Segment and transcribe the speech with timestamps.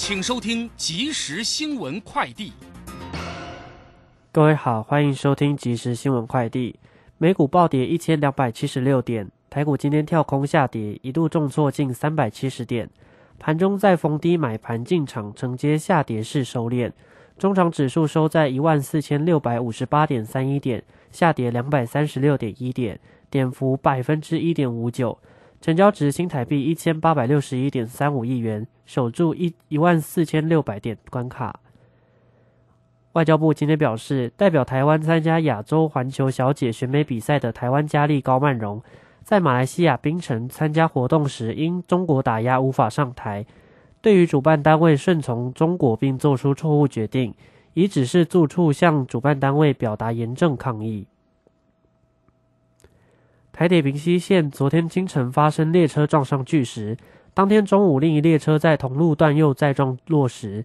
[0.00, 2.54] 请收听即时新闻快递。
[4.32, 6.80] 各位好，欢迎收听即时新闻快递。
[7.18, 12.88] 美股暴跌一千两百七十六点，台股今天跳空下跌，一度重挫近三百七十点。
[13.38, 16.90] 盘中在逢低买盘进场，承接下跌式收敛。
[17.36, 20.82] 中场指数收在一万四千六百五十八点三一点，
[21.12, 22.98] 下跌两百三十六点一点，
[23.28, 25.18] 跌幅百分之一点五九。
[25.60, 31.60] 成交值新台币一千八百六十一点三五亿元，守住一一万四千六百点关卡。
[33.12, 38.82] 外交部今天表示，代表台湾参加亚洲环球小姐选美比赛的台湾佳丽高曼荣，
[39.22, 43.44] 在马来西亚槟城参加活动时，因中国打压无法上台。
[44.00, 47.34] 对于主办单位顺从中国并做出错误决定，
[47.74, 51.06] 已指示驻处向主办单位表达严正抗议。
[53.60, 56.96] 台铁平西线昨天清晨发生列车撞上巨石，
[57.34, 60.64] 当天中午另一列车在同路段又再撞落石。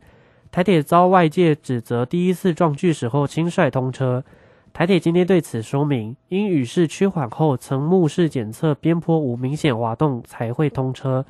[0.50, 4.24] 台铁遭外界指责第一次撞巨石后轻率通车。
[4.72, 11.26] 台铁今天对此说明，因雨势趋缓后曾目视检测边坡无明显滑动才会通车。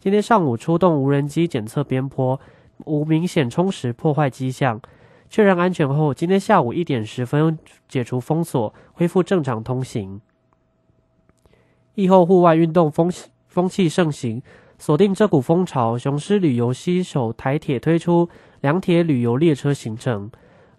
[0.00, 2.40] 今天上午出动无人机检测边坡，
[2.86, 4.80] 无明显冲蚀破坏迹象，
[5.28, 10.22] 确认安全后，今天下午一点十分解除封锁，恢复正常通行。
[11.94, 13.10] 疫后户外运动风
[13.48, 14.42] 风气盛行，
[14.78, 18.28] 锁定这股风潮，雄狮旅游携手台铁推出
[18.60, 20.30] 两铁旅游列车行程，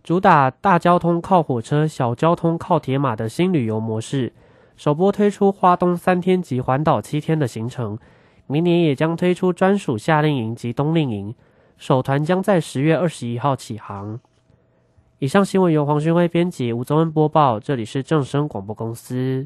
[0.04, 4.34] 主打大交通靠火车、小交通靠铁马的新旅游模式。
[4.78, 8.00] 首波推出花东三天及环岛七天的行程，
[8.48, 11.36] 明年也将推出专属夏令营及冬令营。
[11.78, 14.20] 首团将在十月二十一号起航。
[15.20, 19.46] 以上新闻由黄勋辉编辑，吴宗恩播报，这里是正声广播公司。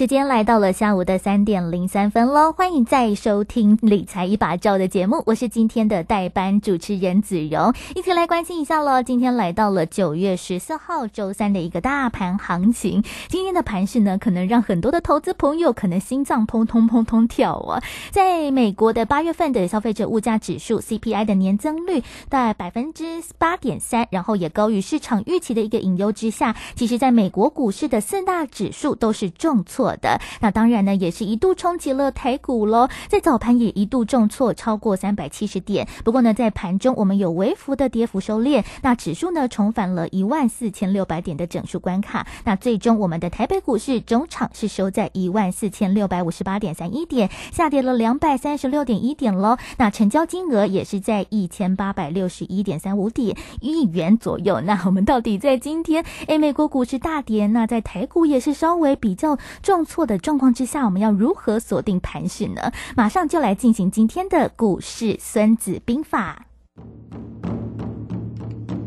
[0.00, 9.02] 时间来到了下午的三点零三分喽，欢迎再收听理财一把照的节目，我是今天的代班主持人子荣，一起来关心一下喽。
[9.02, 17.82] 今天来到了九月十四号周三的一个大盘行情，今天的盘势呢，可能让很多的投资朋友可能心脏砰砰砰砰跳啊。
[18.10, 23.04] 在美国的八月份的消费者物价指数 CPI 的年增率在百分之
[23.36, 29.89] 八点三，然后也高于市场预期的一个隐忧之下，其实在美国股市的四大指数都是重挫。
[29.96, 35.86] 的那当然呢，也是一度冲击了台股喽，在早盘也一度重挫超过三百七十点。
[36.04, 42.26] 不过呢，在盘中我们有微幅的跌幅收敛，那指数呢重返了一万四千六百点的整数关卡。
[42.44, 49.56] 那最终我们的台北股市中场是收在一万四千六百五十八点三一点，下跌了两百三十六点一点喽。
[49.76, 54.60] 那成交金额也是在一千八百六十一点三五点亿元左右。
[54.60, 59.38] 那我们到底在今天，诶，美国股市大跌，那在台股也是稍微比较
[59.70, 62.72] 重挫的状况之下，我们要如何锁定盘势呢？
[62.96, 66.44] 马上就来进行今天的股市孙子兵法。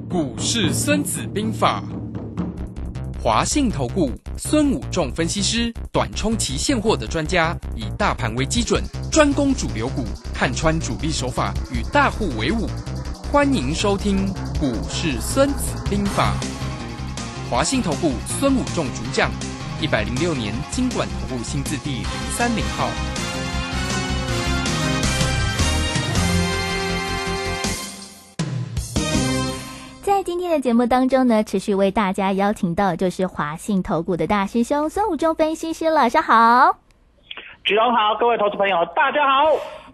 [0.09, 1.81] 股市孙子兵法，
[3.23, 10.03] 华信投顾孙武仲分析师，短冲期现货的专家，以大盘为基准，专攻主流股，
[10.33, 12.67] 看穿主力手法，与大户为伍。
[13.31, 14.27] 欢迎收听
[14.59, 16.33] 股市孙子兵法，
[17.49, 19.31] 华信投顾孙武仲主讲。
[19.83, 22.87] 一百零六年金管投顾新字第零三零号。
[30.01, 36.77] 在今天的节目当中呢，持续为大家邀请到就是华信投顾的大师兄孙武忠分析师，老师好。
[37.65, 39.43] 局长好，各位投资朋友，大家好。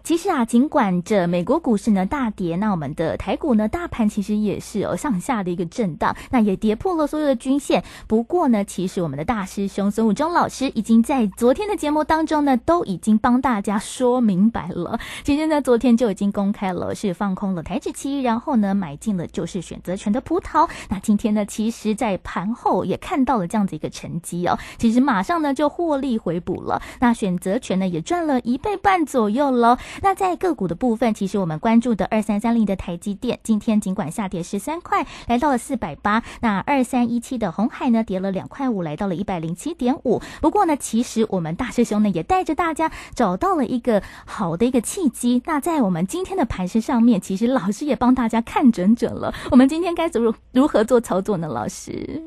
[0.02, 7.82] 其实啊，尽管这美国股市呢大跌，那我们的台股呢大盘其实也是有上下的一个震荡，那也跌破了所有的均线。
[8.06, 14.98] 不过呢，其实我们的大师兄孙武忠老师已经在昨天的节目当中呢，都已经帮大家说明白了。
[15.22, 20.68] 其实呢，昨天就已经公开了，是放空了台指期，然后呢买进了就是选择权的葡萄。
[20.88, 26.80] 那今天呢，其实在盘后也看到了这样子一个成绩哦，其实马上呢就获利回补了。
[27.00, 29.78] 那选择权呢也赚了一倍半左右了。
[30.02, 36.22] 那在个股的部分，其实我们关注的二三三零的台积电，今天尽管下跌十三块，来到了四百八。
[36.40, 40.20] 那二三一七的红海呢，跌了两块五，来到了一百零七点五。
[40.40, 45.42] 不过呢，其实我们大师兄呢，也带着大家找到了一个好的一个契机。
[45.46, 49.34] 那在我们今天的盘势上面，其实老师也帮大家看准准了。
[49.50, 51.48] 我们今天该怎么如何做操作呢？
[51.48, 52.22] 老师，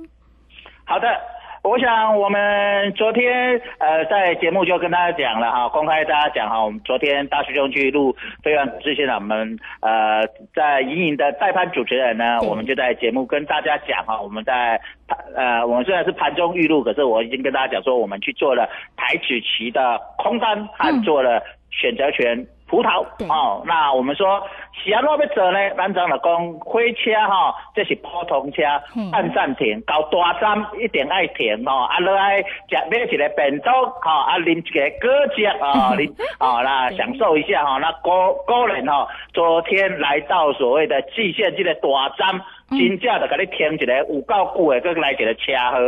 [0.86, 1.33] 好的。
[1.64, 8.14] 我想我们昨天呃在节目就跟大家讲了哈，公开大家讲哈，我们昨天大师兄去录
[8.44, 14.78] 非凡股市现场，我们呃在隐隐的代班主持人呢，我们就在节目跟大家讲哈，我们在
[15.08, 22.46] 盘呃我们虽然是盘中预录，可是我已经跟大家讲说，我们去做了台指期的空单还做了选择权。
[22.74, 24.42] 葡萄哦，那我们说，
[24.74, 25.70] 是安怎要做呢？
[25.78, 28.64] 班长老公，火车哈，这是普通车，
[29.12, 33.72] 按暂停，到大站一定爱停哦，啊，落来食买一个便当，
[34.02, 42.42] 哈，啊，啉一个果汁啊， 啉，啊，那享受一下哈，那高高人哈，昨天来到所谓的蓟县这个大站。
[42.78, 45.80] 真正的给你听一个有够久的，搁来一个车好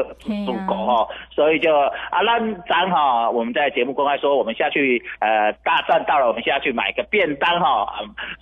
[0.45, 7.87] 足够吼，所以就啊，咱咱哈，我们在节目公开说，我们下去呃大战到了，我们下去买个便当哈，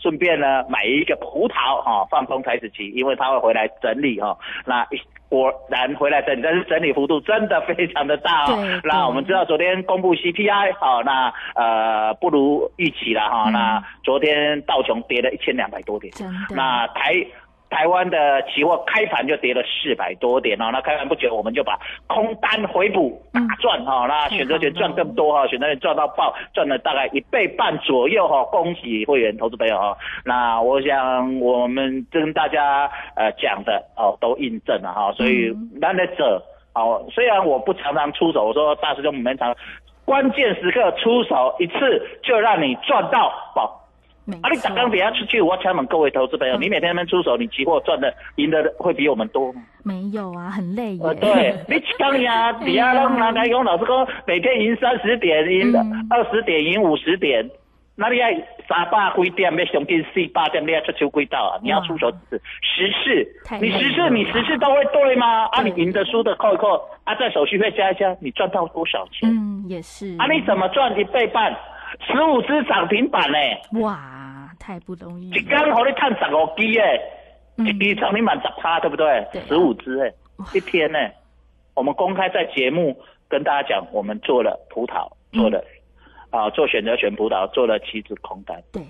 [0.01, 4.86] 顺便呢买一个葡萄哈，放空台子期，因为他会回来整理哈，那
[5.30, 8.81] 果然回来整理，但是整理幅度真的非常的大哦。
[8.84, 16.13] 那我们知道昨天公布 CPI 好，那呃不如预期了哈，那昨天道琼跌了一千两百多点，
[16.56, 17.25] 那台。
[17.74, 29.98] 台湾的期货开盘就跌了四百多点哦，那开盘不久我们就把空单回补大赚哈，那选择权赚更多哈，选择权赚到爆，赚了大概一倍半左右哈，恭喜会员投资朋友哈。
[30.24, 36.42] 那我想我们跟大家呃讲的哦都印证了哈，所以难得者
[36.75, 39.56] 哦，虽然我不常常出手，我说大师兄我们常
[40.06, 43.80] 关键时刻出手一次就让你赚到爆。
[44.42, 44.50] 啊！
[44.50, 49.62] 你打刚底下出去，我敲门各位投资朋友，你每天那边出手，你期货赚的赢的会比我们多吗？
[49.84, 51.00] 没有啊，很累耶。
[51.04, 55.74] 呃，对，你刚呀，底下让拿台用老师说每天赢三十点，赢
[56.10, 57.50] 二十点，赢五十点，
[57.96, 58.28] 那你要
[58.68, 61.60] 三百几点，要上进四百点，你要出手轨道啊？
[61.62, 62.10] 你要出手
[62.62, 65.46] 十次，你十次你十次都会对吗？
[65.48, 69.30] 啊，你赢的输的扣一扣，啊，在手续费加一加，你赚到多少钱？
[69.30, 70.16] 嗯，也是。
[70.18, 71.54] 啊，你怎么赚一倍半？
[72.01, 73.38] 十五只涨停板呢？
[73.81, 75.30] 哇，太不容易！
[75.31, 77.01] 一刚好你看十五支诶，
[77.57, 79.25] 一支涨停板十趴，对不对？
[79.48, 80.13] 十五只诶，
[80.54, 81.00] 一天呢，
[81.75, 82.98] 我们公开在节目
[83.28, 85.63] 跟大家讲，我们做了葡萄，做了
[86.31, 88.62] 啊，做选择权葡萄，做了七只空单。
[88.72, 88.81] 对。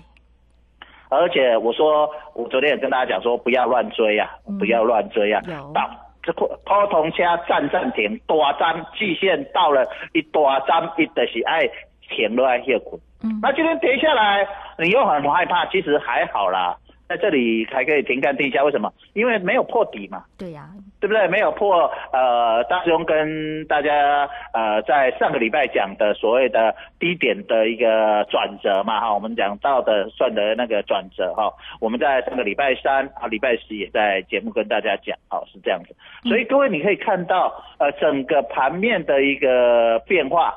[1.10, 5.40] 而且我说，我昨天也跟大家讲说，不要乱追啊，不要乱追啊。
[5.72, 5.88] 到
[6.22, 6.48] 这普
[6.90, 11.68] 通车站暂停，大站季线到了，一大站一的是爱。
[12.08, 14.46] 停落来歇股，嗯，那今天跌下来，
[14.78, 16.76] 你又很害怕，其实还好啦，
[17.08, 18.92] 在这里还可以停看地下，为什么？
[19.14, 20.68] 因为没有破底嘛，对呀，
[21.00, 21.28] 对不对？
[21.28, 35.94] 没有破，呃，大兄跟大家呃在上个礼拜讲的所谓的低点的一个转折嘛，哈，我们讲到的算的那个转折哈，我们在上个礼拜三啊礼拜四也在节目跟大家讲，哦，是这样子，
[36.28, 40.54] 所以各位你可以看到呃整个盘面的一个变化。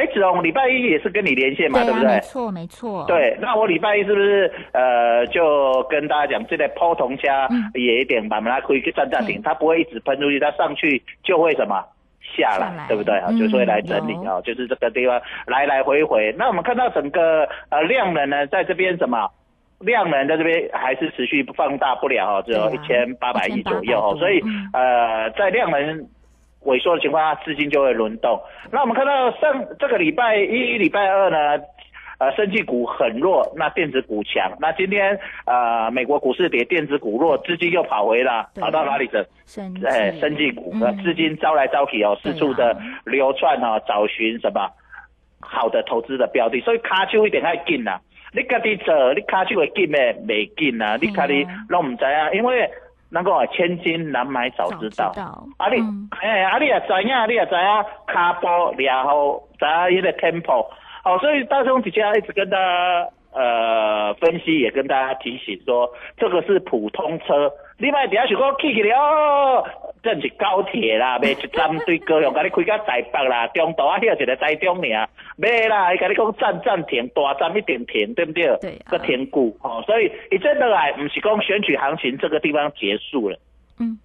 [0.00, 2.08] 哎，子龙，礼拜一也是跟你连线嘛，对不对？
[2.08, 3.04] 没错，没错。
[3.06, 11.84] 对，那我礼拜一是不是呃，就跟大家讲，这台抛铜虾也一点慢慢可以去站暂停，它不会一直喷出去，它上去就会什么
[12.34, 13.28] 下来，对不对啊？
[13.32, 16.34] 就是会来整理啊，就是这个地方来来回回。
[16.38, 19.28] 那我们看到整个呃量能呢，在这边什么
[19.80, 24.40] 量能在这边还是持续放大不了哦，只有一千八百亿左右哦，所以
[24.72, 26.08] 呃，在量能。
[26.64, 28.38] 萎缩的情况下，资金就会轮动。
[28.70, 31.62] 那我们看到上这个礼拜一、礼拜二呢，
[32.18, 34.52] 呃，生技股很弱，那电子股强。
[34.60, 39.26] 那今天呃，美国股市跌，电子股弱，资金又跑回了，跑到哪里的？
[39.86, 42.76] 哎，生技股，资金招来招去哦，四处的
[43.06, 44.68] 流窜哦，找寻什么
[45.40, 46.60] 好的投资的标的。
[46.60, 47.98] 所以卡丘一点太紧了，
[48.34, 50.14] 你家己做，你卡丘会紧咩？
[50.28, 52.70] 未紧啊，你家己拢唔知啊，因为。
[53.10, 55.12] 那个千金难买早知道。
[55.14, 55.44] 道。
[55.58, 56.08] 啊你，嗯。
[56.22, 59.64] 哎、啊你也知影，你也知影卡波然后知
[59.94, 60.66] 影迄个 tempo，
[61.02, 69.64] 好、所以大兄底下一直跟大家呃分析，也跟大家提醒说，这个是普通车，你莫底下想讲起起了哦，
[70.02, 75.08] 这是高铁啦，卖一站对高雄， 甲你开到台北啦，中途啊遐一个台中尔，
[75.40, 78.44] 卖啦，伊甲你讲站站停，大站一定停，对不对？
[78.60, 83.38] 对啊个停固，哦，所以你真的来，不是讲选举行情这个地方结束了。
[83.78, 83.98] 嗯，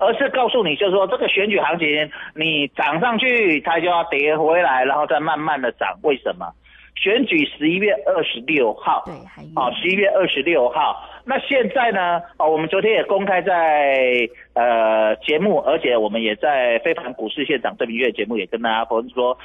[0.00, 5.98] 而是告诉你，就是说这个选举行情，你涨上去，它就要跌回来，然后再慢慢的涨。
[6.02, 6.50] 为什么？
[6.96, 10.96] 选举十一月二十六号，对，还有哦，十一月二十六号。
[11.24, 12.20] 那现在呢？
[12.38, 19.38] 哦，我们昨天也公开在呃节目，而且我们也在非凡股市现场这明月节目也跟大家分说，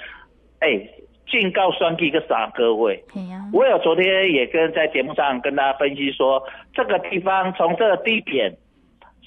[0.62, 0.82] 哎，
[1.28, 3.04] 警告双 G 个啥各位，
[3.52, 8.54] 我有昨天也跟在节目上跟大家分析说，这个地方从这个低点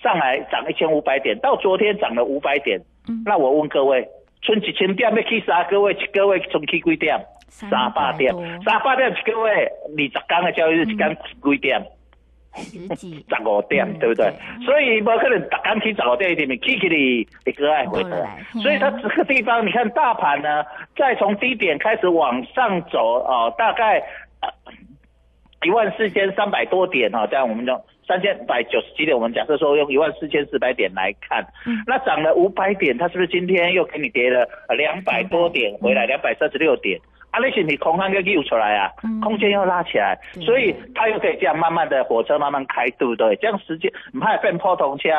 [0.03, 2.81] 上来涨一千五百点，到昨天涨了五百点。
[3.09, 4.07] 嗯那我问各位，
[4.43, 5.65] 春几千点要去啥？
[5.65, 7.19] 各位各位从去几点？
[7.49, 11.81] 三百点多，三百点一个月二十天的交易日一天几点？
[12.57, 14.27] 十几 十五点，嗯对不对？
[14.27, 18.39] 对所以不可能逐天起十五点一点，起起你一个爱回来。
[18.63, 20.65] 所以它这个地方，你看大盘呢，
[20.97, 24.03] 再从低点开始往上走哦，大概
[25.65, 27.73] 一万四千三百多点哈、哦，这样我们就
[28.07, 37.01] 三千百九十几点，我们假设说用一万四千四百点来看，嗯那涨了五百点，它是不是今天又给你跌了两百多点回来，两百三十六点？
[37.37, 40.43] 啊，那是你空单又又出来啊嗯，空间要拉起来，对。
[40.43, 43.37] 所以它又可以这样慢慢的火车慢慢开，对不对？
[43.37, 45.11] 这样时间唔怕变破铜车，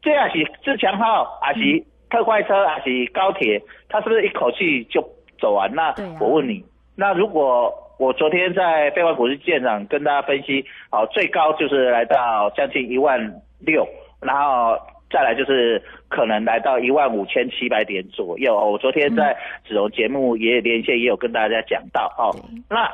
[0.00, 1.60] 这样是自强号，还是
[2.08, 5.06] 特快车，还是高铁，它是不是一口气就
[5.38, 5.70] 走完？
[5.74, 6.64] 那我问你，
[6.96, 13.20] 那如果我昨天在非凡股市舰长跟大家分析，好，最高就是来到将近一万
[13.60, 13.86] 六，
[14.22, 14.78] 然后
[15.10, 18.56] 再来就是可能来到一万五千七百点左右。
[18.56, 19.36] 哦我昨天在
[19.66, 22.34] 子荣节目也连线也有跟大家讲到，哦，
[22.68, 22.90] 那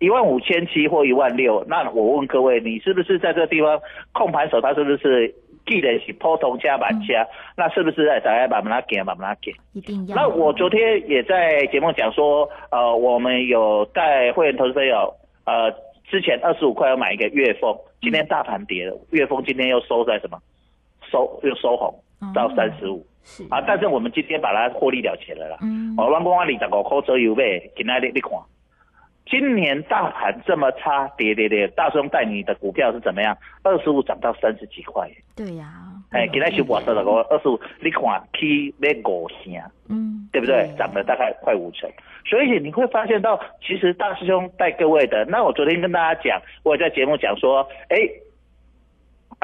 [0.00, 3.80] 一万五千七或一万六，那我问各位，你是不是在这个地方
[4.12, 5.34] 控盘手，他是不是
[5.64, 9.54] 既然是普通加板加，那是不是在大家把它给把它给？
[9.72, 10.16] 一定要。
[10.16, 15.14] 那我昨天也在节目讲说，呃，我们有带会员投资朋友，
[15.46, 15.70] 呃，
[16.10, 20.38] 之前二十五块要买一个月风，今天大盘跌了，月风今天又收在什么？
[21.14, 21.94] 收又收红
[22.34, 25.58] 到三十五是啊，但是我们今天把它获利了结了啦。
[25.62, 28.32] 嗯哦，我讲我二十五块左右买，今天你你看，
[29.30, 33.36] 今年大盘这么差，跌跌跌，大兄带你的股票是怎么样？
[33.62, 35.64] 二十五涨到三十几块耶，对呀，
[36.10, 38.02] 哎，今天收盘三十五，二十五，你看
[38.38, 39.54] 起要五成。
[39.88, 40.68] 嗯，对不对？
[40.78, 41.88] 涨了大概快五成，
[42.26, 47.96] 所以你会发现到，其实大师兄带各位的，那我昨天跟大家讲，我也在节目讲说，哎，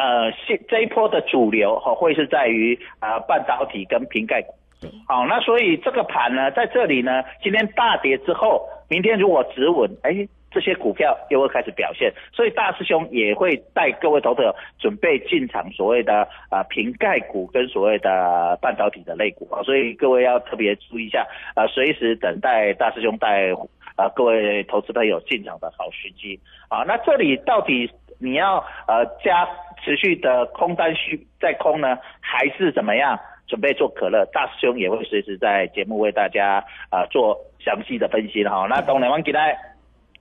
[0.00, 4.54] 呃，现这一波的主流哈、会是在于啊、半导体跟瓶盖股。
[4.80, 23.52] 对，好，那所以这个盘呢，在这里呢，今天大跌之后，明天如果止稳，哎，这些股票又会开始表现，所以大师兄也会带各位投资者准备进场所谓的啊瓶盖股跟所谓的半导体的类股啊，所以各位要特别注意一下，啊，随时等待大师兄带
[23.96, 26.40] 啊各位投资朋友进场的好时机
[26.70, 26.84] 啊。
[26.88, 27.90] 那这里到底
[28.20, 29.48] 你要呃加
[29.82, 33.18] 持续的空单需在空呢，还是怎么样？
[33.48, 38.64] 准备做可乐，大师兄也会随时在节目为大家啊、呃做详细的分析了哈。
[38.70, 39.42] 那当然，我们今天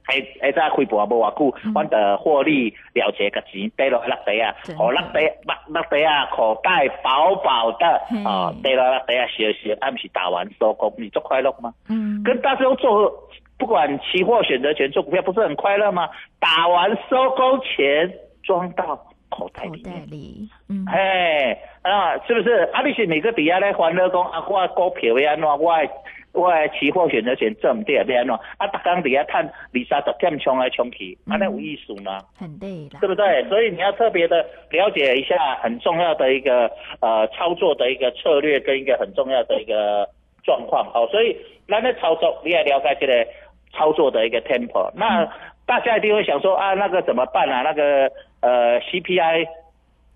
[0.01, 11.71] 还还在开盘无偌久，我的获利了结个钱跌落落地啊真，的哦落地落落地啊，口袋饱饱的嘿啊，跌落落地啊，小小暗时打完收工，你做快乐吗？
[11.87, 13.13] 嗯，跟大师兄做
[13.59, 16.09] 不管期货、选择权做股票，不是很快乐吗？
[16.39, 18.11] 打完收工钱
[18.41, 18.95] 装到
[19.29, 21.51] 口袋口袋里嗯，哎，
[21.83, 22.67] 啊，是不是？
[22.73, 25.47] 啊，你是每个底下咧欢乐讲啊，我的股票要安怎？
[25.47, 25.89] 我的
[26.31, 28.33] 我的期货选择权挣对要安怎？
[28.57, 32.19] 啊，逐工底下趁二三十点冲来冲去，安尼有意思吗？
[32.39, 33.43] 很累啦，对不对？
[33.49, 40.07] 所以你要特别的了解一下很重要的一个呃操作的一个策略跟一个很重要的一个
[40.43, 40.85] 状况。
[40.91, 41.35] 好，所以
[41.67, 43.27] 咱的操作你也了解这个
[43.73, 44.91] 操作的一个 tempo。
[44.95, 45.27] 那
[45.65, 47.61] 大家一定会想说啊，那个怎么办啊？
[47.61, 48.11] 那个
[48.41, 49.45] 呃 CPI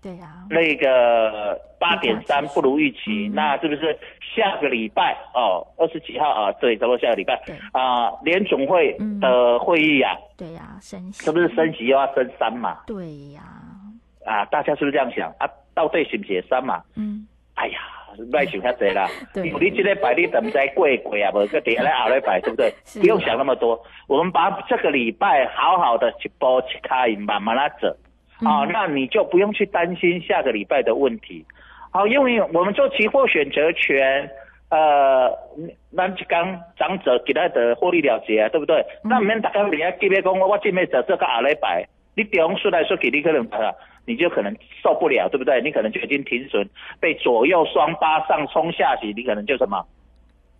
[0.02, 3.98] 对呀，那个八点三不如预期，嗯那是不是
[4.36, 6.52] 下个礼拜哦，二十几号啊？
[6.60, 7.40] 对，差不多下个礼拜
[7.72, 12.80] 啊，联总会的会议啊，对呀，升息，是不是升息又要升三嘛？
[12.86, 13.42] 对呀，
[14.26, 15.48] 啊，大家是不是这样想啊？
[15.74, 16.82] 到底是不是三嘛？
[16.96, 17.78] 嗯，哎呀，
[18.32, 22.72] 卖想遐济啦，对你这个摆你等在过过啊，无个底下来后来摆，对不对？
[23.00, 27.88] 不用想那么多，我们把这个礼拜好好的一步一卡印慢慢来走。
[28.44, 31.44] 啊，嗯那你就不用去担心下个礼拜的问题。
[31.92, 34.28] 好，因为我们做期货选择权，
[34.68, 35.30] 呃，
[35.96, 38.76] 咱一刚涨者给他的获利了结啊，对不对？
[39.04, 43.74] 嗯那免大家你要记别讲我我今天做这个下礼拜，你中说来说给，你可能呃，
[44.06, 45.60] 你就可能受不了，对不对？
[45.62, 46.68] 你可能就已经停损，
[47.00, 49.84] 被左右双八上冲下洗，你可能就什么？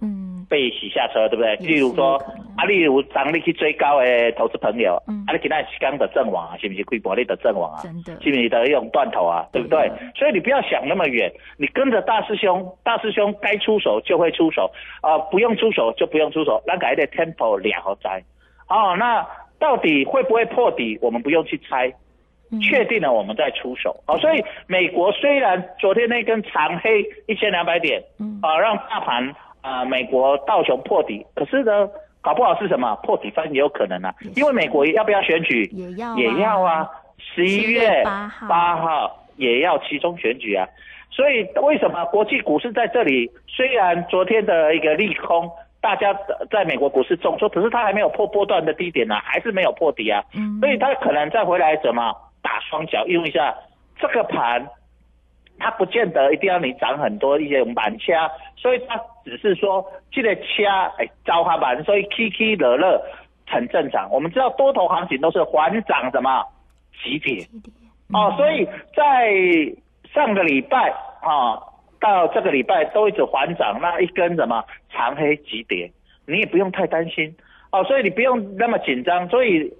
[0.00, 1.56] 嗯被洗下车，对不对？
[1.56, 2.16] 例如说
[2.58, 7.80] 啊，例如当你去追高的投资朋友，嗯啊，你今天是刚的阵亡啊，是不是亏薄你的阵亡啊？
[7.82, 9.46] 真的是不是的用断头啊？
[9.52, 10.12] 对不对对？
[10.14, 14.70] 所以你不要想那么远，你跟着大师兄，大师兄该出手就会出手，
[15.00, 18.22] 啊、不用出手就不用出手，那改的 tempo 两好在。
[18.68, 19.26] 哦，那
[19.58, 20.98] 到底会不会破底？
[21.00, 21.92] 我们不用去猜，
[22.50, 24.02] 嗯确定了我们再出手。
[24.06, 31.88] 哦，所以美国虽然昨天那根长黑一千两百点，嗯啊，让大盘啊、美国道琼破底，可是呢，
[32.20, 35.64] 搞不好是什么破底翻也有可能啊因为美国要不要选举？
[35.72, 40.68] 也要也要啊，十一11月月8号八号也要其中选举啊。
[41.10, 45.48] 所以为什么国际股市在这里虽然昨天的一个利空，
[45.84, 46.18] 大家
[46.50, 50.24] 在美国股市重挫，可是它还没有破波段的低点呢、还是没有破底啊。
[50.34, 52.10] 嗯所以它可能再回来怎么
[52.40, 53.54] 打双脚，用一下
[53.98, 54.66] 这个盘，
[55.58, 62.98] 它不见得一定要你涨很多一些满掐，所以它只是说这个掐哎招它满，所以起起落落
[63.46, 64.08] 很正常。
[64.10, 66.42] 我们知道多头行情都是缓涨什么
[67.02, 67.46] 急跌
[68.14, 68.64] 哦，所以
[68.96, 69.30] 在
[70.14, 71.60] 上个礼拜啊
[72.04, 75.90] 到这个礼拜都一直缓涨，那一根什么长黑急跌，
[76.26, 77.34] 你也不用太担心
[77.72, 79.72] 哦，所以你不用那么紧张，所以。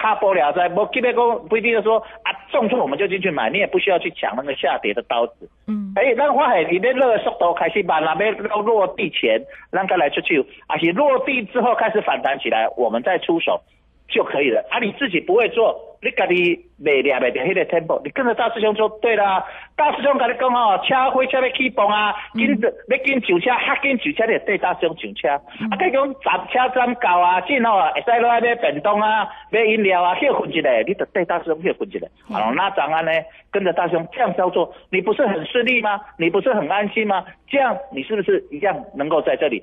[0.00, 5.50] 卡波了在，我基本讲不一定就说啊重挫我们就进去买，你也不需要去抢那个下跌的刀子。
[5.66, 8.16] 嗯哎，咱发现你的那个速度开始慢了，
[8.48, 13.60] 要落地前，让它来出去，而且落地之后开始反弹起来，我们再出手
[14.08, 14.64] 就可以了。
[14.70, 19.44] 啊，你自己不会做，你家己没练没的迄个 tempo，你跟着大师兄做对啦。
[19.76, 25.28] 大师兄跟你讲哦，车火车要起动啊，紧着要紧上车，较紧上车，你就对大师兄上车。
[25.28, 32.06] 啊，跟你讲站车站到啊，进哦，会使落来买便当啊，买饮料啊，歇困一下，你就对大师兄歇困一下。
[32.28, 33.12] 好，那怎安呢？
[33.50, 36.00] 跟着大师兄这样操作，你不是很顺利吗？
[36.18, 37.24] 你不是很安心吗？
[37.48, 39.62] 这样你是不是一样能够在这里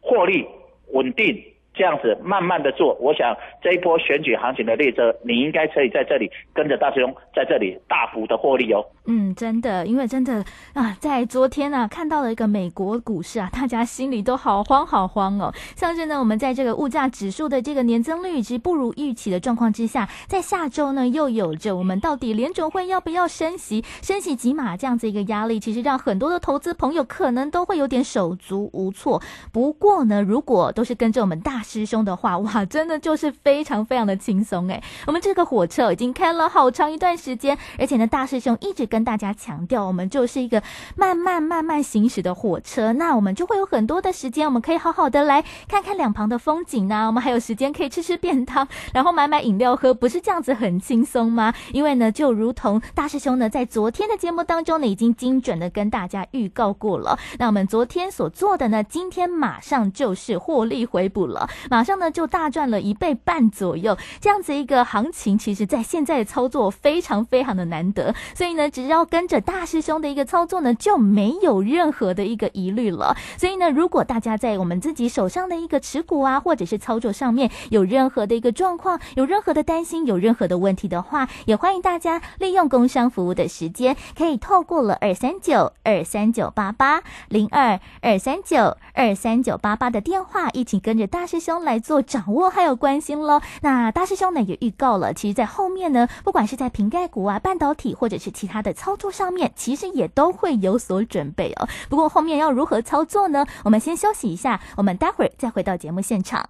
[0.00, 0.46] 获利
[0.92, 1.42] 稳定？
[1.74, 8.84] 这样子慢慢的做，我想这一波选举行情的列车，你应该可以在这里跟着大师兄在这里大幅的获利哦。
[9.06, 15.52] 嗯，真的，因为真的啊，在昨天呢、看到了一个美国股市啊，大家心里都好慌好慌哦。
[15.74, 29.20] 像是呢，我们在这个物价指数的这个年增率值不如预期的状况之下，在下周呢，又有着我们到底联准会要不要升息、升息几码这样子一个压力，其实让很多的投资朋友可能都会有点手足无措。
[29.52, 34.82] 不过呢，如果都是跟着我们大师兄的话，哇，真的就是非常非常的轻松诶。
[35.06, 40.62] 我们这个火车已经开了好长一段时间，而且呢，大师兄一直跟大家强调，我们就是一个
[40.96, 42.92] 慢慢慢慢行驶的火车。
[42.92, 51.54] 那我们就会有很多的时间，我们可以好好的来看看两旁的风景呢、我们还有时间可以吃吃便当，然后买买饮料喝，不是这样子很轻松吗？
[51.72, 57.18] 因为呢，就如同大师兄呢在昨天的节目当中呢，已经精准的跟大家预告过了。
[57.38, 63.96] 那我们昨天所做的呢，今天马上就是获利回补了，马上呢就大赚了一倍半左右。
[64.20, 73.16] 这样子一个行情，其实在现在操作非常非常的难得，所以呢，只要跟着大师兄的一个操作呢，就没有任何的一个疑虑了。
[73.36, 93.42] 所以呢，如果大家在我们自己手上的一个持股啊，或者是操作上面有任何的一个状况，有任何的担心，有任何的问题的话，也欢迎大家利用工商服务的时间，可以透过了二三九二三九八八零二二三九二三九八八的电话，一起跟着大师兄来做掌握还有关心喽。
[93.60, 101.68] 那大师兄呢也预告了，其实，在后面呢，不管是在瓶盖股啊、半导体或者是其他的操作上面，其实也都会有所准备哦。
[101.90, 103.44] 不过后面要如何操作呢？
[103.64, 106.48] 我们先休息一下，我们待会儿再回到节目现场。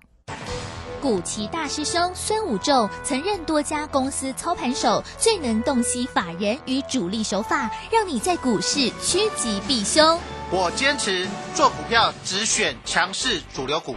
[1.00, 10.16] 古奇大师兄孙武仲曾任多家公司操盘手，最能洞悉法人与主力手法，让你在股市趋吉避凶。
[10.52, 13.96] 我坚持做股票只选强势主流股，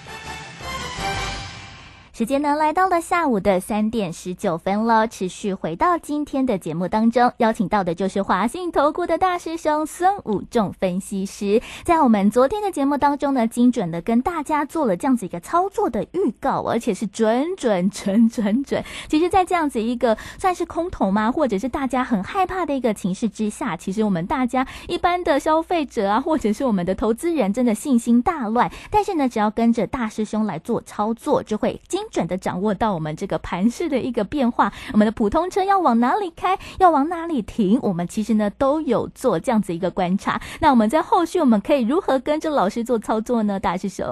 [2.13, 18.83] 时间呢来到了下午的三点十九分了，持续回到今天的节目当中，邀请到的就是华信投顾的大师兄孙武仲分析师，在我们昨天的节目当中呢，精准的跟大家做了这样子一个操作的预告，而且是准准准准准。
[19.07, 28.69] 其实，在这样子一个算是空头吗，或者是大家很害怕的一个情势之下，其实我们大家一般的消费者啊，或者是我们的投资人，真的信心大乱。
[28.89, 34.71] 但是呢，只要跟着大师兄来做操作，就会精准的掌握到我们这个盘势的一个变化。
[34.91, 40.41] 我们的普通车要往哪里开，要往哪里停，我们其实呢都有做这样子一个观察。
[40.59, 43.59] 那我们在后续我们可以如何跟着老师做操作呢？
[43.59, 44.05] 大师兄，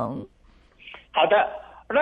[1.12, 1.50] 好的。
[1.92, 2.00] 那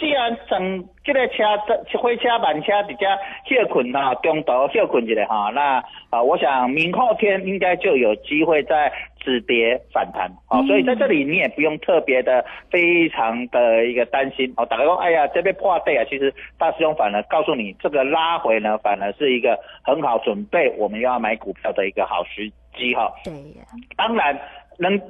[0.00, 1.44] 既然整这个车
[1.92, 3.04] 这火车慢车比较
[3.44, 14.66] 休困哈，中途休困一下哈，那啊，我想明后天应该就有机会在止跌反弹啊，所以在这里你也不用特别的非常的一个担心哦。
[14.66, 23.12] 打个说，哎呀，这边破底啊，其实大师兄反而告诉你，这个拉回呢，反而是一个很好准备我们要买股票的一个好时机哈。
[23.24, 24.38] 对呀，当然
[24.78, 25.00] 能。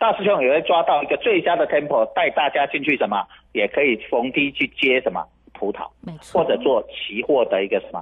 [0.00, 5.20] 大师兄也会抓到一个最佳的 tempo，带大家进去什么，也可以逢低去接什么
[5.52, 8.00] 葡萄，没错，或者做期货的一个什么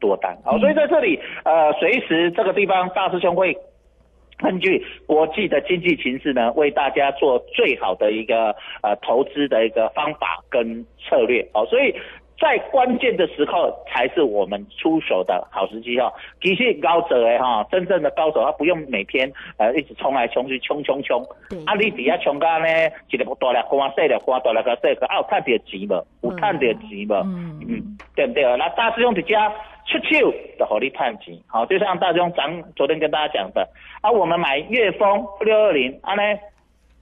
[0.00, 0.36] 多单。
[0.44, 3.56] 好，所以在这里，呃，随时这个地方，大师兄会
[4.38, 11.48] 根据国际的经济形势呢，为大家做最好的一个呃投资的一个方法跟策略。
[11.54, 11.94] 哦，所以。
[12.38, 16.12] 在关键的时候才是我们出手的好时机哦。
[16.42, 21.22] 其实高手哎哈，真正的高手他不用每天呃一直冲来冲去，冲冲冲。
[21.64, 22.68] 啊，你底下冲干呢，
[23.10, 26.04] 一个大粒花细粒花，大粒个细个，啊有赚到钱无？
[26.28, 26.76] 有赚到钱
[27.08, 27.14] 无？
[27.24, 28.44] 嗯嗯，对不对？
[28.58, 29.34] 那大师兄直接
[29.86, 31.34] 出手就和你赚钱。
[31.46, 33.68] 好，就像大师兄咱昨天跟大家讲的，
[34.02, 36.22] 啊，我们买粤丰六二零，啊呢。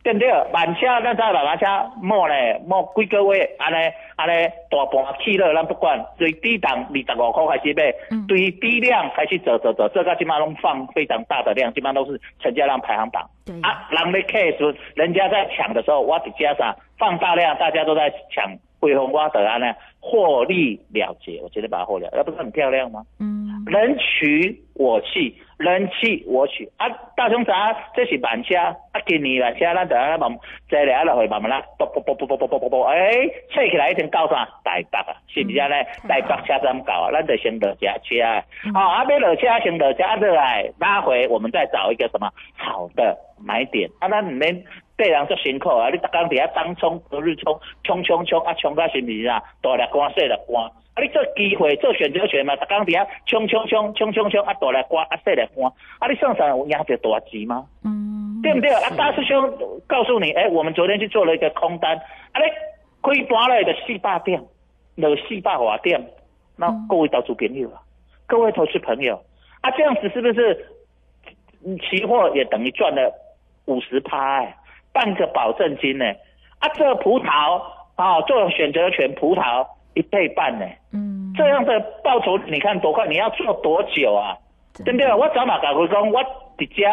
[0.04, 0.28] 对不对？
[0.52, 1.64] 慢车咱在慢慢车
[2.02, 2.34] 莫呢
[2.66, 13.22] 莫几个月，安尼安尼大盘起了，咱不管，最低档二十五块开始买，对低量开始走走走，这个基本上拢放非常大的量，基本上都是成交量排行榜。
[13.62, 18.44] 啊，人咧 case，人家在抢的时候，我直接上放大量，大家都在抢，
[18.84, 23.02] 汇丰我得安呢获利了结，我直接把它获利，那不是很漂亮吗？
[23.18, 25.34] 嗯，人取我弃。
[25.56, 26.88] 人弃我取啊！
[27.16, 27.72] 大雄啥？
[27.94, 29.00] 这是慢车啊！
[29.06, 30.28] 今年慢车，咱就啊慢
[30.68, 32.98] 再来落去慢慢啦，啵啵啵啵啵啵啵啵啵，哎，
[33.50, 34.44] 吹起来一定到啥？
[34.64, 35.86] 台北啊，是不是咧？
[36.08, 38.42] 台北车站到啊，咱就先落车车啊！
[38.74, 44.08] 哦，啊，要落车先落车落来，拉回我们再找一个什么好的买点啊？
[44.08, 44.64] 咱唔免
[44.96, 45.90] 对人做辛苦啊！
[45.90, 49.42] 你逐工伫遐当冲隔日冲，冲冲冲啊，冲到是不是啊？
[49.60, 50.64] 大力光，小力光。
[50.94, 51.02] 啊！
[51.02, 52.54] 你做机会做选择权嘛？
[52.56, 54.54] 逐工底下冲冲冲冲冲冲啊！
[54.54, 56.08] 大来刮啊，细来刮啊！
[56.08, 57.66] 你上上有赢着大钱吗？
[57.84, 58.70] 嗯，对不对？
[58.70, 58.90] 啊！
[58.96, 59.52] 大师兄
[59.88, 62.40] 告诉你，哎，我们昨天去做了一个空单，啊！
[62.40, 62.46] 你
[63.02, 64.40] 开盘了的四百点，
[64.94, 66.00] 有四百华点，
[66.56, 67.82] 那各位投资朋友啊，
[68.28, 69.20] 各位投资朋友
[69.60, 70.66] 啊，这样子是不是
[71.90, 73.12] 期货也等于赚了
[73.66, 74.40] 五十趴？
[74.40, 74.56] 哎，
[74.94, 76.06] 半个保证金呢？
[76.60, 77.60] 啊，这葡萄
[77.96, 79.66] 啊，做选择权葡萄。
[79.96, 83.06] 一倍半呢，嗯，这样的报酬你看多快？
[83.06, 84.36] 你要做多久啊？
[84.84, 85.06] 对不对？
[85.14, 86.20] 我早马甲佢讲，我
[86.58, 86.84] 直接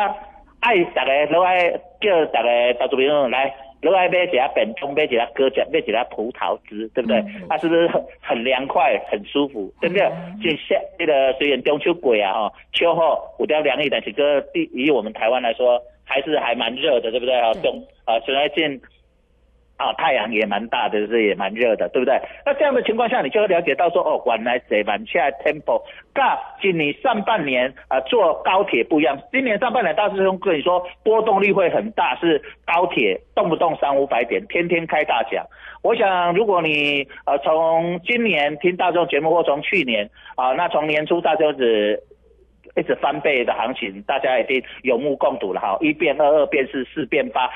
[0.59, 7.25] 爱大家都爱叫大家投资朋友来，都爱买一下本通，买一下果汁，买一下葡萄汁，对不对？
[7.49, 9.73] 它是不是很很凉快、很舒服？
[9.81, 10.07] 对不对？
[10.43, 15.81] 就像那个虽然中秋鬼啊，哈，秋后五点凉意，但是个对于我们台湾来说，
[16.11, 17.33] 还是还蛮热的，对不对？
[17.39, 18.81] 啊，东啊，虽然近。
[19.81, 22.13] 啊，太阳也蛮大的，是也蛮热的，对不对？
[22.45, 25.81] 那这样的情况下，你就会了解到说，哦，原来这板现在 tempo，
[26.13, 26.23] 跟
[26.61, 29.19] 今年上半年啊坐高铁不一样。
[29.31, 35.43] 今年上半年大师兄跟你说，波动率会很大，是高铁动不动三五百点，天天开大奖。
[35.81, 42.03] 我想，如果你呃从今年听大众节目，或从去年啊，那从年初大周子
[42.75, 47.49] 一直翻倍的行情，大家一定有目共睹了哈，一变二，二变四，四变八。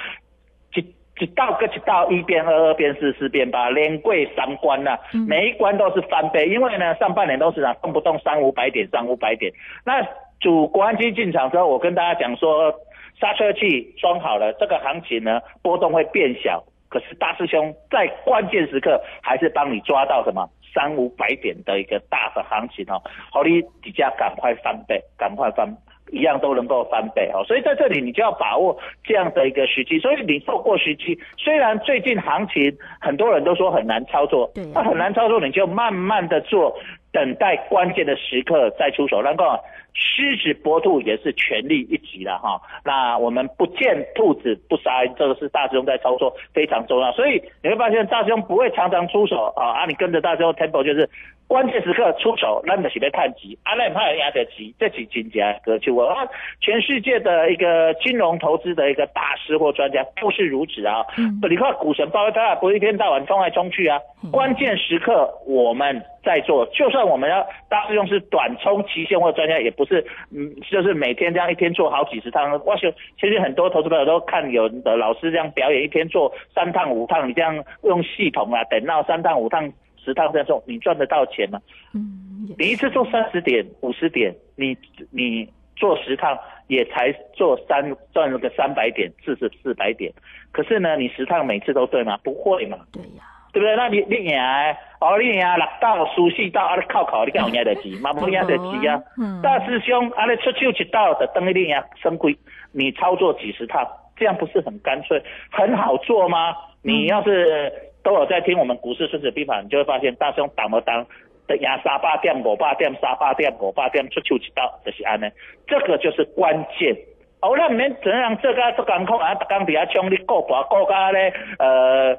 [1.17, 6.45] 一道个一道，一变二，二变四，四变八，连跪三关呐，每一关都是翻倍。
[6.49, 9.49] 因为呢，上半年都是啊，动不动三五百点，三五百点。
[9.85, 10.05] 那
[10.41, 12.69] 主国安基进场之后，我跟大家讲说，
[13.17, 16.61] 刹车器装好了，这个行情呢波动会变小。
[16.89, 20.45] 可是大师兄在关键时刻还是帮你抓到什么
[20.75, 25.65] 三五百点的一个大的行情哦，好，你底价赶快翻倍，赶快翻。
[26.11, 29.97] 一样都能够翻倍哦，所以在这里你就要把握这样的一个时机。
[29.97, 36.77] 所以你错过时机，虽然最近行情很多人都说很难操作，那很难操作，你就慢慢的做，
[37.11, 39.19] 等待关键的时刻再出手。
[39.19, 39.57] 然后
[39.95, 42.61] 狮子搏兔也是全力一击了哈。
[42.83, 47.11] 那我们不见兔子不杀，这个是大师兄在操作非常重要。
[47.13, 51.09] 所以你会发现大师兄不会常常出手啊，啊，你跟着大师兄 Temple 就是
[51.47, 56.27] 关键时刻出手，那你是在看急，阿赖怕压得急，这几金家歌就我啊，
[56.59, 61.05] 全世界的一个金融投资的一个大师或专家都是如此啊。
[61.17, 63.99] 嗯你看股神巴菲特不是一天到晚冲来冲去啊，
[64.31, 70.03] 关键时刻我们在做，就算我们要大师兄是短冲期限或专家，也不是
[70.35, 72.59] 嗯，就是每天这样一天做好几十趟。
[72.65, 79.71] 我想其实很多投资朋友都看有的老师这样表演，一天做三趟五趟，你这样用系统啊，等到三趟五趟。
[80.05, 81.59] 十趟这样做，你赚得到钱吗？
[81.93, 84.77] 嗯，你一次做三十点、五十点，你
[85.11, 86.37] 你做十趟
[86.67, 90.13] 也才做三赚了个三百点，至是四百点。
[90.51, 92.17] 可是呢，你十趟每次都对吗？
[92.23, 93.75] 不会嘛，对呀，对不对？
[93.75, 97.97] 那你你赢的，哦，你赢六道、输四道，啊，你靠靠，你敢有赢得急？
[97.99, 99.01] 嘛无赢得急啊！
[99.17, 102.37] 嗯大师兄，啊，你出手一道的，等于你赢升规，
[102.71, 106.55] 你操作几十趟，这样不是很干脆、很好做吗？
[106.81, 107.71] 你要是
[108.05, 111.03] 都有在听我们股市孙子兵法，你就会发现大师兄挡不当
[111.47, 115.25] 的赢三百点、五百点、三百点、五百点出手一道，就是安尼，
[115.65, 116.95] 这个就是关键。
[117.41, 122.15] 哦，咱唔免怎样做甲做艰苦啊，逐工伫遐冲你顾博顾甲咧，呃，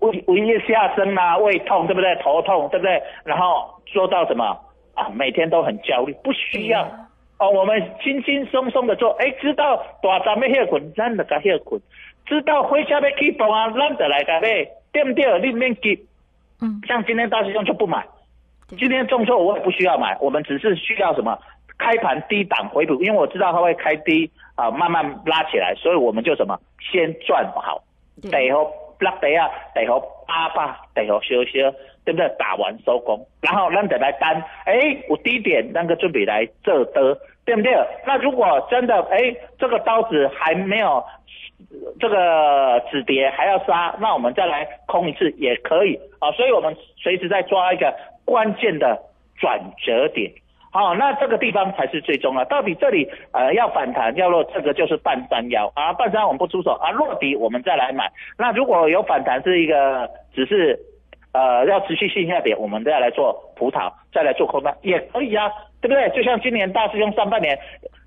[0.00, 2.14] 胃胃液下升啦、胃痛对不对？
[2.16, 3.00] 头痛对不对？
[3.24, 4.44] 然后做到什么
[4.94, 5.08] 啊？
[5.14, 6.82] 每天都很焦虑，不需要。
[7.38, 11.80] 哦，我们轻轻松松的做，哎，知道大站要歇困，咱就甲歇困；
[12.26, 14.48] 知道火车要起动啊，咱就来甲买，
[14.92, 15.40] 对不对？
[15.40, 16.06] 你免急。
[16.60, 18.04] 嗯，像今天大师兄就不买，
[18.78, 21.38] 今天重挫我也不需要买，我们只是需要什么？
[21.78, 27.82] 开盘低档回补，因为我知道它会开低啊、慢慢拉起来，所以我们就什么先赚好，
[28.20, 28.30] 对。
[28.30, 29.98] 地好落地啊，得和
[30.28, 31.52] 八八，得和休息，
[32.04, 32.28] 对不对？
[32.38, 34.74] 打完收工，然后咱得来单，哎，
[35.08, 37.72] 有低点那个准备来这的，对不对？
[38.06, 41.04] 那如果真的哎，这个刀子还没有
[41.98, 46.30] 这个止跌还要杀，那我们再来空一次也可以啊。
[46.32, 48.98] 所以我们随时在抓一个关键的
[49.38, 50.30] 转折点。
[50.72, 52.44] 好、那这个地方才是最重要。
[52.44, 58.08] 到底这里呃要反弹要落，这个就是半山腰啊，半山我们不出手啊，落底我们再来买。
[58.38, 60.78] 那如果有反弹是一个只是
[61.32, 66.08] 呃要持续性下跌，我们再来做葡萄，再来做空单也可以啊，对不对？
[66.10, 67.58] 就像今年大师兄上半年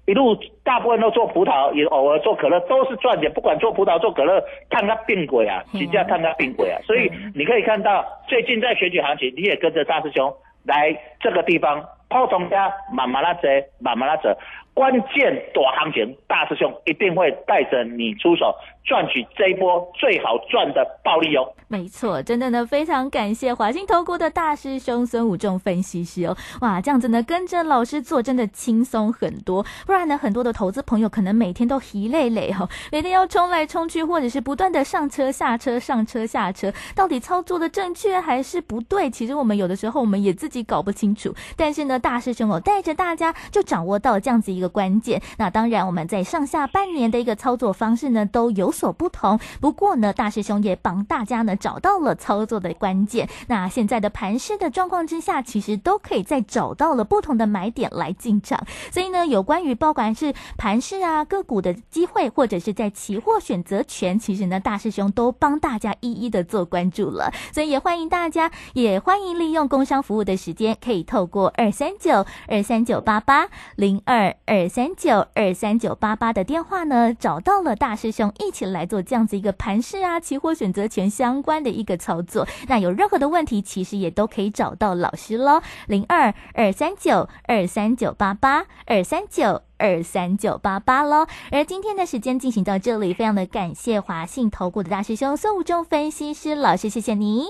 [0.05, 3.31] 一路大部分都做葡萄，也偶尔做可乐，都是赚钱。
[3.31, 6.79] 不管做葡萄做可乐，看它并轨啊，嗯股价看它并轨啊。
[6.83, 10.33] 所以你可以看到最近在选举行情，你也跟着大师兄
[10.65, 13.47] 来这个地方抛从家慢慢拉折，
[13.79, 14.37] 慢慢拉折。
[14.73, 21.47] 关键大行情，大师兄一定会带着你出手，赚取这一波最好赚的暴利哦。
[21.67, 39.09] 没错，真的呢，非常感谢华兴投顾的大师兄孙武仲分析师哦，哇，这样子呢，跟着老师做真的轻松很多，不然呢，很多的投资朋友可能每天都疲累累哦，每天要冲来冲去，或者是不断的上车下车上车下车，到底操作的正确还是不对？
[39.09, 45.19] 其实我们有的时候我们也自己搞不清楚，但是呢，大师兄哦，带着大家就掌握到这样子一个关键。
[45.39, 49.39] 那当然，我们在上下半年的一个操作方式呢，都有所不同。
[49.61, 53.29] 不过呢，大师兄也帮大家呢找到了操作的关键。
[53.47, 58.65] 那现在的盘势的状况之下，其实都可以再找到了不同的买点来进场。
[58.91, 67.31] 所以呢，有关于不管是盘势啊、个股的机会，或者是在期货选择权，其实呢，大师兄都帮大家一一的做关注了。
[67.53, 82.47] 所以也欢迎大家，也欢迎利用工商服务的时间，可以透过二三九二三九八八零二二三九二三九八八的电话呢，找到了大师兄，一起来做这样子一个盘势啊、期货选择权相关的一个操作。
[82.67, 89.61] 那有任何的问题，其实也都可以找到老师喽，零二二三九二三九八八二三九。
[89.79, 97.47] 二三九八八喽，而今天的时间进行到这里，非常的感谢华信投顾的大师兄孙武仲分析师老师，谢谢你。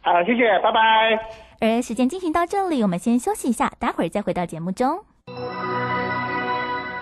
[0.00, 0.80] 好，谢谢，拜拜。
[1.58, 5.00] 而时间进行到这里，我们先休息一下，待会儿再回到节目中。